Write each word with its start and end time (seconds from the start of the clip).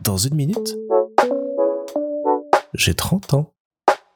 Dans 0.00 0.16
une 0.16 0.34
minute, 0.34 0.76
j'ai 2.74 2.94
30 2.94 3.34
ans. 3.34 3.54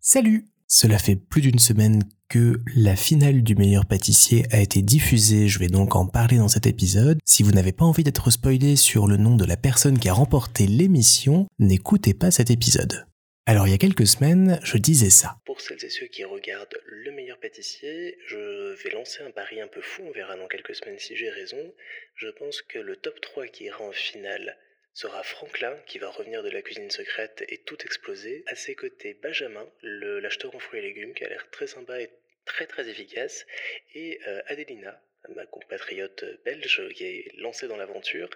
Salut 0.01 0.47
Cela 0.67 0.99
fait 0.99 1.17
plus 1.17 1.41
d'une 1.41 1.59
semaine 1.59 2.03
que 2.29 2.61
la 2.75 2.97
finale 2.97 3.43
du 3.43 3.55
meilleur 3.55 3.87
pâtissier 3.87 4.47
a 4.51 4.61
été 4.61 4.83
diffusée, 4.83 5.49
je 5.49 5.59
vais 5.59 5.69
donc 5.69 5.95
en 5.95 6.07
parler 6.07 6.39
dans 6.39 6.49
cet 6.49 6.67
épisode. 6.67 7.19
Si 7.25 7.43
vous 7.43 7.53
n'avez 7.53 7.73
pas 7.73 7.85
envie 7.85 8.05
d'être 8.05 8.31
spoilé 8.31 8.77
sur 8.77 9.07
le 9.07 9.17
nom 9.17 9.37
de 9.37 9.45
la 9.45 9.57
personne 9.57 9.99
qui 9.99 10.09
a 10.09 10.15
remporté 10.15 10.67
l'émission, 10.67 11.47
n'écoutez 11.59 12.15
pas 12.15 12.31
cet 12.31 12.51
épisode. 12.51 13.07
Alors 13.47 13.69
il 13.69 13.73
y 13.73 13.75
a 13.75 13.79
quelques 13.79 14.07
semaines, 14.07 14.59
je 14.63 14.79
disais 14.79 15.11
ça. 15.11 15.37
Pour 15.45 15.61
celles 15.61 15.85
et 15.85 15.91
ceux 15.91 16.07
qui 16.07 16.25
regardent 16.25 16.79
Le 16.87 17.13
meilleur 17.13 17.39
pâtissier, 17.39 18.17
je 18.27 18.83
vais 18.83 18.91
lancer 18.91 19.23
un 19.23 19.31
pari 19.31 19.61
un 19.61 19.69
peu 19.69 19.83
fou, 19.83 20.03
on 20.09 20.13
verra 20.13 20.37
dans 20.37 20.49
quelques 20.49 20.75
semaines 20.75 20.99
si 20.99 21.15
j'ai 21.15 21.29
raison. 21.29 21.59
Je 22.15 22.29
pense 22.39 22.63
que 22.63 22.79
le 22.79 22.97
top 22.97 23.21
3 23.21 23.49
qui 23.49 23.65
ira 23.65 23.85
en 23.85 23.93
finale 23.93 24.57
sera 24.95 25.23
Franklin 25.23 25.77
qui 25.87 25.99
va 25.99 26.09
revenir 26.09 26.43
de 26.43 26.51
la 26.51 26.63
cuisine 26.63 26.91
secrète 26.91 27.45
et 27.49 27.59
tout 27.59 27.81
exploser. 27.83 28.45
À 28.47 28.55
ses 28.55 28.75
côtés, 28.75 29.15
Benjamin, 29.15 29.69
l'acheteur 29.83 30.55
en 30.55 30.59
fruits 30.59 30.79
et 30.79 30.83
légumes 30.83 31.15
qui 31.15 31.25
a 31.25 31.29
l'air 31.29 31.51
très 31.51 31.67
sympa 31.67 32.01
et 32.01 32.11
très 32.45 32.67
très 32.67 32.89
efficace. 32.89 33.45
Et 33.95 34.21
euh, 34.27 34.41
Adelina, 34.47 35.03
ma 35.35 35.47
compatriote 35.47 36.25
belge 36.45 36.83
qui 36.95 37.05
est 37.05 37.33
lancée 37.39 37.69
dans 37.69 37.77
l'aventure 37.77 38.29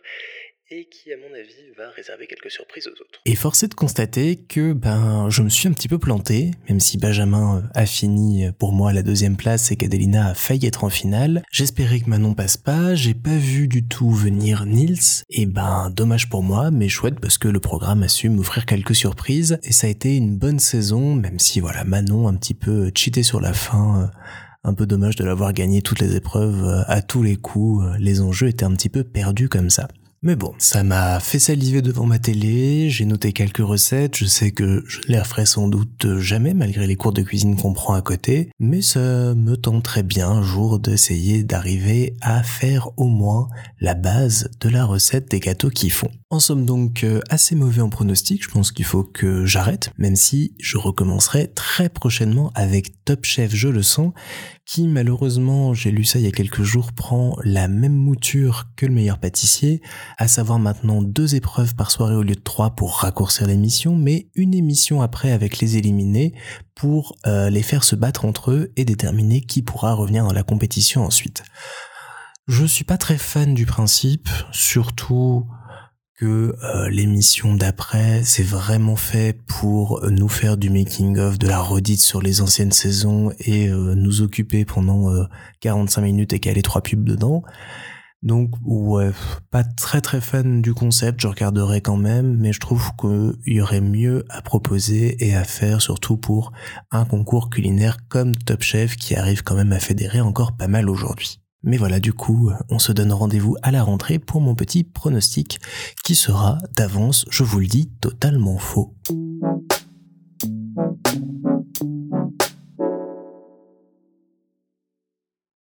et 0.70 0.84
qui, 0.84 1.12
à 1.12 1.16
mon 1.16 1.34
avis, 1.34 1.70
va 1.78 1.88
réserver 1.90 2.26
quelques 2.26 2.50
surprises 2.50 2.86
aux 2.88 3.00
autres. 3.00 3.20
Et 3.24 3.34
forcé 3.34 3.68
de 3.68 3.74
constater 3.74 4.36
que 4.36 4.74
ben 4.74 5.30
je 5.30 5.40
me 5.40 5.48
suis 5.48 5.66
un 5.66 5.72
petit 5.72 5.88
peu 5.88 5.98
planté, 5.98 6.50
même 6.68 6.80
si 6.80 6.98
Benjamin 6.98 7.62
a 7.74 7.86
fini 7.86 8.50
pour 8.58 8.72
moi 8.72 8.92
la 8.92 9.02
deuxième 9.02 9.36
place 9.36 9.70
et 9.70 9.76
qu'Adelina 9.76 10.28
a 10.28 10.34
failli 10.34 10.66
être 10.66 10.84
en 10.84 10.90
finale. 10.90 11.42
J'espérais 11.50 12.00
que 12.00 12.10
Manon 12.10 12.34
passe 12.34 12.58
pas, 12.58 12.94
j'ai 12.94 13.14
pas 13.14 13.36
vu 13.36 13.66
du 13.66 13.86
tout 13.86 14.10
venir 14.10 14.66
Nils, 14.66 15.24
et 15.30 15.46
ben 15.46 15.90
dommage 15.90 16.28
pour 16.28 16.42
moi, 16.42 16.70
mais 16.70 16.90
chouette 16.90 17.18
parce 17.18 17.38
que 17.38 17.48
le 17.48 17.60
programme 17.60 18.02
a 18.02 18.08
su 18.08 18.28
m'offrir 18.28 18.66
quelques 18.66 18.94
surprises, 18.94 19.58
et 19.62 19.72
ça 19.72 19.86
a 19.86 19.90
été 19.90 20.16
une 20.16 20.36
bonne 20.36 20.58
saison, 20.58 21.14
même 21.14 21.38
si 21.38 21.60
voilà 21.60 21.84
Manon 21.84 22.28
un 22.28 22.36
petit 22.36 22.54
peu 22.54 22.90
cheaté 22.94 23.22
sur 23.22 23.40
la 23.40 23.54
fin. 23.54 24.10
Un 24.64 24.74
peu 24.74 24.86
dommage 24.86 25.16
de 25.16 25.24
l'avoir 25.24 25.52
gagné 25.52 25.82
toutes 25.82 26.00
les 26.00 26.16
épreuves 26.16 26.84
à 26.88 27.02
tous 27.02 27.22
les 27.22 27.36
coups, 27.36 27.84
les 27.98 28.20
enjeux 28.20 28.48
étaient 28.48 28.64
un 28.64 28.74
petit 28.74 28.88
peu 28.88 29.04
perdus 29.04 29.48
comme 29.48 29.70
ça. 29.70 29.88
Mais 30.20 30.34
bon, 30.34 30.52
ça 30.58 30.82
m'a 30.82 31.20
fait 31.20 31.38
saliver 31.38 31.80
devant 31.80 32.04
ma 32.04 32.18
télé, 32.18 32.90
j'ai 32.90 33.04
noté 33.04 33.32
quelques 33.32 33.58
recettes, 33.58 34.16
je 34.16 34.24
sais 34.24 34.50
que 34.50 34.82
je 34.88 34.98
ne 34.98 35.12
les 35.12 35.20
referai 35.20 35.46
sans 35.46 35.68
doute 35.68 36.18
jamais 36.18 36.54
malgré 36.54 36.88
les 36.88 36.96
cours 36.96 37.12
de 37.12 37.22
cuisine 37.22 37.54
qu'on 37.54 37.72
prend 37.72 37.94
à 37.94 38.02
côté, 38.02 38.50
mais 38.58 38.82
ça 38.82 38.98
me 39.36 39.54
tente 39.56 39.84
très 39.84 40.02
bien 40.02 40.28
un 40.28 40.42
jour 40.42 40.80
d'essayer 40.80 41.44
d'arriver 41.44 42.16
à 42.20 42.42
faire 42.42 42.88
au 42.96 43.06
moins 43.06 43.48
la 43.80 43.94
base 43.94 44.50
de 44.60 44.68
la 44.68 44.84
recette 44.84 45.30
des 45.30 45.38
gâteaux 45.38 45.70
qui 45.70 45.88
font. 45.88 46.10
En 46.30 46.40
somme 46.40 46.66
donc 46.66 47.04
euh, 47.04 47.22
assez 47.30 47.54
mauvais 47.54 47.80
en 47.80 47.88
pronostic, 47.88 48.44
je 48.44 48.50
pense 48.50 48.70
qu'il 48.70 48.84
faut 48.84 49.02
que 49.02 49.46
j'arrête, 49.46 49.94
même 49.96 50.14
si 50.14 50.54
je 50.60 50.76
recommencerai 50.76 51.48
très 51.54 51.88
prochainement 51.88 52.52
avec 52.54 53.02
Top 53.06 53.24
Chef, 53.24 53.54
je 53.54 53.68
le 53.68 53.82
sens, 53.82 54.12
qui 54.66 54.88
malheureusement, 54.88 55.72
j'ai 55.72 55.90
lu 55.90 56.04
ça 56.04 56.18
il 56.18 56.26
y 56.26 56.28
a 56.28 56.30
quelques 56.30 56.64
jours, 56.64 56.92
prend 56.92 57.34
la 57.44 57.66
même 57.66 57.94
mouture 57.94 58.66
que 58.76 58.84
le 58.84 58.92
meilleur 58.92 59.18
pâtissier, 59.18 59.80
à 60.18 60.28
savoir 60.28 60.58
maintenant 60.58 61.00
deux 61.00 61.34
épreuves 61.34 61.74
par 61.74 61.90
soirée 61.90 62.16
au 62.16 62.22
lieu 62.22 62.34
de 62.34 62.40
trois 62.40 62.76
pour 62.76 62.96
raccourcir 62.96 63.46
l'émission, 63.46 63.96
mais 63.96 64.28
une 64.34 64.52
émission 64.52 65.00
après 65.00 65.32
avec 65.32 65.60
les 65.60 65.78
éliminés 65.78 66.34
pour 66.74 67.16
euh, 67.26 67.48
les 67.48 67.62
faire 67.62 67.84
se 67.84 67.96
battre 67.96 68.26
entre 68.26 68.50
eux 68.50 68.70
et 68.76 68.84
déterminer 68.84 69.40
qui 69.40 69.62
pourra 69.62 69.94
revenir 69.94 70.24
dans 70.24 70.34
la 70.34 70.42
compétition 70.42 71.06
ensuite. 71.06 71.42
Je 72.48 72.66
suis 72.66 72.84
pas 72.84 72.98
très 72.98 73.16
fan 73.16 73.54
du 73.54 73.64
principe, 73.64 74.28
surtout 74.52 75.46
que 76.18 76.54
euh, 76.64 76.88
l'émission 76.88 77.54
d'après, 77.54 78.22
c'est 78.24 78.42
vraiment 78.42 78.96
fait 78.96 79.38
pour 79.46 80.04
nous 80.10 80.28
faire 80.28 80.56
du 80.56 80.68
making-of, 80.70 81.38
de 81.38 81.46
la 81.46 81.60
redite 81.60 82.00
sur 82.00 82.20
les 82.20 82.40
anciennes 82.40 82.72
saisons 82.72 83.30
et 83.38 83.68
euh, 83.68 83.94
nous 83.94 84.22
occuper 84.22 84.64
pendant 84.64 85.12
45 85.60 86.02
minutes 86.02 86.32
et 86.32 86.40
caler 86.40 86.62
trois 86.62 86.82
pubs 86.82 87.04
dedans. 87.04 87.44
Donc 88.22 88.50
ouais, 88.64 89.12
pas 89.52 89.62
très 89.62 90.00
très 90.00 90.20
fan 90.20 90.60
du 90.60 90.74
concept, 90.74 91.20
je 91.20 91.28
regarderai 91.28 91.80
quand 91.80 91.96
même, 91.96 92.36
mais 92.36 92.52
je 92.52 92.58
trouve 92.58 92.90
qu'il 93.00 93.54
y 93.54 93.60
aurait 93.60 93.80
mieux 93.80 94.24
à 94.28 94.42
proposer 94.42 95.24
et 95.24 95.36
à 95.36 95.44
faire, 95.44 95.80
surtout 95.80 96.16
pour 96.16 96.52
un 96.90 97.04
concours 97.04 97.48
culinaire 97.48 97.96
comme 98.08 98.34
Top 98.34 98.62
Chef 98.62 98.96
qui 98.96 99.14
arrive 99.14 99.44
quand 99.44 99.54
même 99.54 99.72
à 99.72 99.78
fédérer 99.78 100.20
encore 100.20 100.56
pas 100.56 100.66
mal 100.66 100.90
aujourd'hui. 100.90 101.40
Mais 101.62 101.76
voilà, 101.76 102.00
du 102.00 102.12
coup, 102.12 102.50
on 102.70 102.78
se 102.78 102.92
donne 102.92 103.12
rendez-vous 103.12 103.56
à 103.62 103.70
la 103.70 103.82
rentrée 103.82 104.18
pour 104.18 104.40
mon 104.40 104.54
petit 104.54 104.84
pronostic 104.84 105.60
qui 106.04 106.14
sera 106.14 106.58
d'avance, 106.76 107.24
je 107.30 107.42
vous 107.42 107.60
le 107.60 107.66
dis, 107.66 107.90
totalement 108.00 108.58
faux. 108.58 108.94